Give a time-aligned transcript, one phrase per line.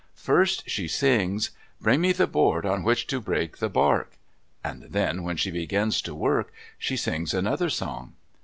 [0.17, 4.17] First she sings, "Bring me the board on which to break the bark,"
[4.63, 8.13] and then when she begins to work, she sings another song.